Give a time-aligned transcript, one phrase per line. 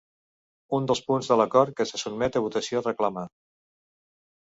[0.77, 3.31] Un dels punts de l’acord que se sotmet a votació reclama.